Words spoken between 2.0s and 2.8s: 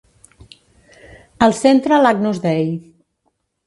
l'Agnus Dei.